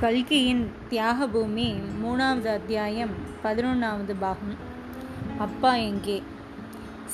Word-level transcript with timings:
கல்கியின் 0.00 0.70
தியாகபூமி 0.90 1.66
மூணாவது 2.02 2.46
அத்தியாயம் 2.46 3.10
பதினொன்றாவது 3.44 4.14
பாகம். 4.20 4.56
அப்பா 5.38 5.74
எங்கே? 5.74 6.22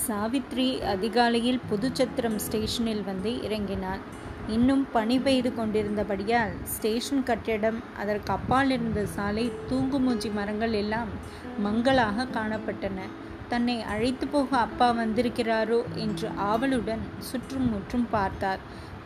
சாவித்ரி 0.07 0.81
அதிகாலையில் 0.81 1.61
புதுச்சத்திரம் 1.71 2.37
ஸ்டேஷனில் 2.37 3.05
வந்து 3.05 3.31
இறங்கினாள் 3.31 3.99
இன்னும் 4.49 4.87
பனி 4.93 5.19
பெய்து 5.19 5.53
கொண்டிருந்தபடியால் 5.57 6.55
ஸ்டேஷன் 6.65 7.23
கட்டிடம் 7.23 7.81
அதற்கு 7.99 8.33
அப்பால் 8.33 8.71
இருந்த 8.71 9.07
சாலை 9.07 9.53
தூங்குமூஞ்சி 9.71 10.33
மரங்கள் 10.33 10.73
எல்லாம் 10.73 11.09
மங்களாக 11.59 12.25
காணப்பட்டன. 12.25 13.01
தன்னை 13.49 13.83
அழைத்து 13.83 14.27
போக 14.27 14.59
அப்பா 14.59 14.91
வந்திருக்கிறாரோ 14.91 15.83
என்று 15.95 16.29
ஆவலுடன் 16.37 17.05
சுற்றும் 17.19 17.71
முற்றும் 17.73 18.09
பார்த்தார். 18.11 18.59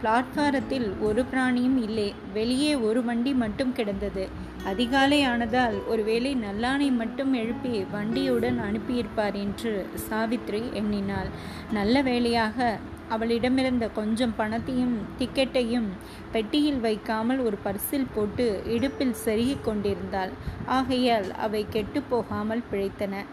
பிளாட்பாரத்தில் 0.03 0.89
ஒரு 1.01 1.25
பிராணியும் 1.33 1.79
இல்லை. 1.83 2.15
வெளியே 2.33 2.75
ஒரு 2.75 3.05
வண்டி 3.05 3.33
மட்டும் 3.35 3.73
கிடந்தது. 3.73 4.29
அதிகாலை 4.65 5.27
ஆனதால் 5.27 5.87
ஒருவேளை 5.87 6.37
நல்லானை 6.37 6.89
மட்டும் 6.93 7.33
எழுப்பி 7.33 7.85
வண்டியுடன் 7.93 8.59
அனுப்பியிருப்பார் 8.61 9.35
என்று 9.35 9.87
சாவித்ரி 10.11 10.73
எண்ணினாள். 10.73 11.31
நல்ல 11.73 12.03
வேளையாக 12.03 12.79
அவளிடமிருந்த 13.11 13.87
கொஞ்சம் 13.93 14.35
பணத்தையும் 14.37 14.95
டிக்கெட்டையும் 15.19 15.89
பெட்டியில் 16.33 16.81
வைக்காமல் 16.81 17.39
ஒரு 17.39 17.59
பர்சில் 17.65 18.13
போட்டு 18.15 18.47
இடுப்பில் 18.67 19.17
செருகிக் 19.25 19.65
கொண்டிருந்தாள். 19.65 20.33
ஆகையால் 20.67 21.29
அவை 21.33 21.67
கெட்டு 21.71 22.03
போகாமல் 22.03 22.63
பிழைத்தன. 22.71 23.25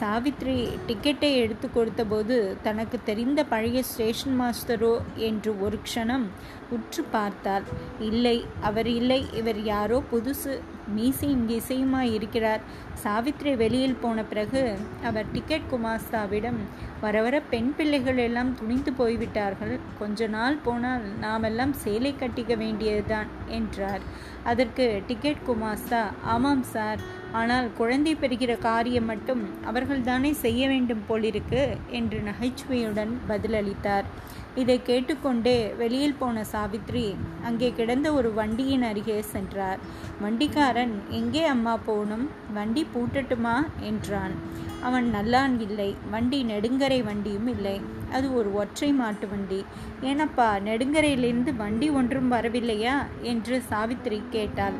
சாவித்ரி 0.00 0.56
டிக்கெட்டை 0.86 1.30
எடுத்து 1.42 1.66
கொடுத்தபோது 1.70 2.36
தனக்கு 2.62 2.98
தெரிந்த 3.04 3.40
பழைய 3.44 3.82
ஸ்டேஷன் 3.82 4.36
மாஸ்டரோ 4.40 4.94
என்று 5.28 5.60
ஒரு 5.60 5.78
க்ஷணம் 5.86 6.26
உற்று 6.70 7.04
பார்த்தாள். 7.10 7.66
இல்லை 8.00 8.44
அவர் 8.60 8.90
இல்லை 9.00 9.20
இவர் 9.32 9.62
யாரோ 9.62 10.02
புதுசு 10.12 10.54
மீசையும் 10.94 11.44
இசையுமாய் 11.50 12.12
இருக்கிறார். 12.12 12.60
சாவித்ரி 13.02 13.56
வெளியில் 13.56 14.00
போன 14.00 14.24
பிறகு 14.24 14.62
அவர் 15.04 15.32
டிக்கெட் 15.32 15.68
குமாஸ்தாவிடம் 15.70 16.60
வர 17.00 17.22
வர 17.22 17.40
பெண் 17.40 17.74
பிள்ளைகள் 17.76 18.16
எல்லாம் 18.16 18.54
துணிந்து 18.54 18.92
போய்விட்டார்கள். 18.92 19.74
கொஞ்ச 19.98 20.26
நாள் 20.26 20.56
போனால் 20.64 21.04
நாமெல்லாம் 21.20 21.72
சேலை 21.72 22.14
கட்டிக்க 22.18 22.56
வேண்டியதுதான் 22.56 23.26
என்றார். 23.46 24.04
அதற்கு 24.44 25.02
டிக்கெட் 25.06 25.46
குமாஸ்தா 25.46 26.02
ஆமாம் 26.22 26.62
சார் 26.62 27.00
ஆனால் 27.38 27.68
குழந்தை 27.72 28.14
பெறுகிற 28.14 28.52
காரியம் 28.56 29.04
மட்டும் 29.04 29.42
அவர்கள்தானே 29.68 30.30
செய்ய 30.44 30.68
வேண்டும் 30.68 31.02
போலிருக்கு 31.08 31.62
என்று 31.90 32.18
நகைச்சுவையுடன் 32.20 33.12
பதிலளித்தார். 33.28 34.06
இதை 34.54 34.76
கேட்டுக்கொண்டே 34.82 35.56
வெளியில் 35.78 36.18
போன 36.18 36.44
சாவித்ரி 36.52 37.06
அங்கே 37.44 37.68
கிடந்த 37.76 38.08
ஒரு 38.12 38.28
வண்டியின் 38.32 38.82
அருகே 38.82 39.18
சென்றார். 39.22 39.80
வண்டிக்காரன் 40.22 40.94
எங்கே 41.10 41.44
அம்மா 41.44 41.74
போகணும்? 41.88 42.24
வண்டி 42.54 42.86
பூட்டட்டுமா? 42.94 43.56
என்றான். 43.80 44.34
அவன் 44.80 45.06
நல்லான் 45.14 45.54
இல்லை. 45.60 45.90
வண்டி 46.10 46.40
நெடுங்கரை 46.44 47.00
வண்டியும் 47.04 47.48
இல்லை. 47.48 47.76
அது 48.12 48.26
ஒரு 48.34 48.54
ஒற்றை 48.54 48.90
மாட்டு 48.92 49.28
வண்டி. 49.28 49.60
ஏனப்பா 50.02 50.48
நெடுங்கரையிலிருந்து 50.68 51.52
வண்டி 51.56 51.90
ஒன்றும் 51.90 52.32
வரவில்லையா? 52.32 52.96
என்று 53.22 53.56
சாவித்ரி 53.70 54.20
கேட்டாள். 54.30 54.78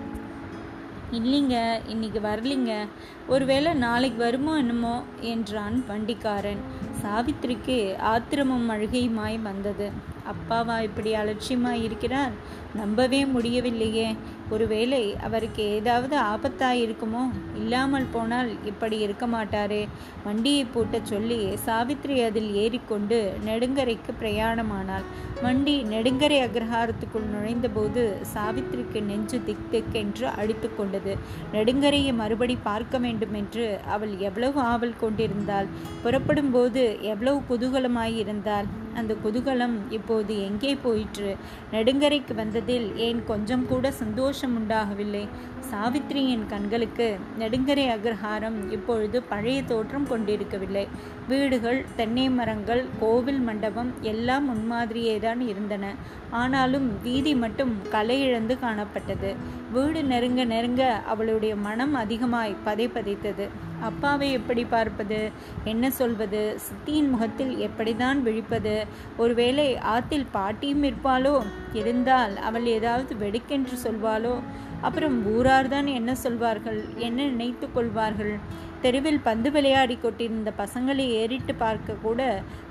இல்லைங்க 1.12 1.80
இன்னைக்கு 1.86 2.20
வரலிங்க. 2.20 2.86
ஒருவேளை 3.26 3.72
நாளைக்கு 3.74 4.18
வருமோ 4.18 4.56
என்னமோ 4.56 5.02
என்றான் 5.20 5.84
வண்டிக்காரன். 5.86 6.58
சாவித்திரிக்கு 7.02 7.96
ஆத்திரமும் 7.96 8.70
அழுகையுமாய் 8.70 9.42
வந்தது. 9.42 9.90
அப்பாவா 10.26 10.82
இப்படி 10.82 11.14
அலட்சியமாய் 11.14 11.82
இருக்கிறார்? 11.82 12.30
நம்பவே 12.74 13.26
முடியவில்லையே. 13.26 14.16
ஒருவேளை 14.50 15.16
அவருக்கு 15.16 15.62
ஏதாவது 15.70 16.16
ஆபத்தாயிருக்குமோ? 16.16 17.30
இல்லாமல் 17.54 18.06
போனால் 18.12 18.64
இப்படி 18.64 18.98
இருக்க 18.98 19.26
மாட்டாரே. 19.26 19.88
வண்டியை 20.24 20.66
பூட்டச் 20.74 21.02
சொல்லி 21.02 21.48
சாவித்ரி 21.66 22.24
அதில் 22.24 22.54
ஏறிக்கொண்டு 22.54 23.32
நெடுங்கரைக்கு 23.46 24.12
பிரயாணமானாள். 24.20 25.06
வண்டி 25.42 25.82
நெடுங்கரை 25.82 26.38
அக்ரஹாரத்துக்குள் 26.46 27.26
நுழைந்தபோது 27.34 28.16
சாவித்ரிக்கு 28.34 29.02
நெஞ்சு 29.02 29.42
திக் 29.44 29.70
திக் 29.70 29.92
என்று 29.92 30.28
அடித்து 30.28 30.74
கொண்டது. 30.74 31.16
நெடுங்கரையை 31.52 32.14
மறுபடி 32.14 32.58
பார்க்க 32.62 32.98
வேண்டும் 32.98 33.34
என்று 33.34 33.78
அவள் 33.86 34.18
எவ்வளவு 34.18 34.60
ஆவல் 34.60 34.98
கொண்டிருந்தாள். 35.00 35.66
புறப்படும் 36.02 36.50
போது 36.50 36.98
எவ்வளவு 37.02 37.40
குதூகலமாயிருந்தாள். 37.50 38.64
அந்த 38.94 39.14
குதூகலம் 39.24 39.74
இப்போது 39.90 40.44
எங்கே 40.44 40.74
போயிற்று? 40.74 41.36
நெடுங்கரைக்கு 41.72 42.34
வந்ததில் 42.34 42.96
ஏன் 42.96 43.24
கொஞ்சம் 43.26 43.66
கூட 43.66 43.90
சந்தோஷம் 43.90 44.34
உண்டாகவில்லை 44.44 45.28
சாவித்திரியின் 45.70 46.46
கண்களுக்கு 46.46 47.18
நெடுங்கரை 47.38 47.86
அக்ரஹாரம் 47.94 48.70
இப்பொழுது 48.70 49.22
பழைய 49.22 49.62
தோற்றம் 49.62 50.08
கொண்டிருக்கவில்லை. 50.08 50.88
வீடுகள் 51.28 51.84
தென்னை 51.96 52.30
மரங்கள் 52.30 52.84
கோவில் 53.00 53.40
மண்டபம் 53.40 53.94
எல்லாம் 54.00 54.44
முன்மாதிரியே 54.44 55.18
தான் 55.18 55.40
இருந்தன. 55.40 55.94
ஆனாலும் 56.30 57.02
வீதி 57.02 57.34
மட்டும் 57.34 57.76
கலையிழந்து 57.92 58.24
இழந்து 58.26 58.58
காணப்பட்டது. 58.62 59.36
வீடு 59.72 60.04
நெருங்க 60.04 60.44
நெருங்க 60.44 61.02
அவளுடைய 61.06 61.56
மனம் 61.56 61.94
அதிகமாய் 61.94 62.56
பதை 62.64 62.88
பதைத்தது 62.88 63.48
அப்பாவை 63.80 64.32
எப்படி 64.32 64.64
பார்ப்பது? 64.64 65.30
என்ன 65.64 65.90
சொல்வது? 65.90 66.58
சித்தியின் 66.60 67.10
முகத்தில் 67.10 67.68
எப்படிதான் 67.68 68.20
விழிப்பது? 68.20 68.86
ஒருவேளை 69.16 69.74
ஆத்தில் 69.74 70.26
பாட்டியும் 70.30 70.82
இருப்பாளோ? 70.82 71.42
இருந்தால் 71.72 72.36
அவள் 72.36 72.66
ஏதாவது 72.66 73.16
வெடுக்கென்று 73.16 73.78
சொல்வாளோ? 73.82 74.40
அப்புறம் 74.80 75.26
ஊரார்தான் 75.36 75.86
என்ன 75.86 76.14
சொல்வார்கள்? 76.14 76.84
என்ன 76.94 77.22
நினைத்து 77.22 77.72
கொள்வார்கள்? 77.72 78.38
தெருவில் 78.86 79.22
பந்து 79.22 79.48
விளையாடி 79.50 79.94
கொண்டிருந்த 79.96 80.50
பசங்களை 80.58 81.04
ஏறிட்டு 81.20 81.54
பார்க்க 81.54 81.94
கூட 82.02 82.20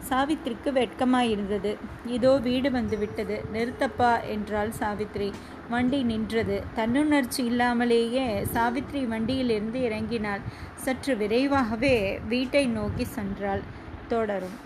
சாவித்திரிக்கு 0.09 0.69
வெட்கமாயிருந்தது. 0.77 1.71
இதோ 2.17 2.31
வீடு 2.37 2.69
வந்து 2.71 2.97
விட்டது. 2.97 3.37
நிறுத்தப்பா 3.53 4.11
என்றாள் 4.33 4.71
சாவித்ரி 4.79 5.29
வண்டி 5.69 5.99
நின்றது. 6.03 6.57
தன்னுணர்ச்சி 6.75 7.41
இல்லாமலேயே 7.51 8.25
சாவித்ரி 8.55 9.01
வண்டியிலிருந்து 9.13 9.81
இறங்கினாள். 9.89 10.43
சற்று 10.85 11.15
விரைவாகவே 11.17 11.95
வீட்டை 12.27 12.65
நோக்கி 12.77 13.07
சென்றாள். 13.17 13.63
தொடரும். 14.07 14.57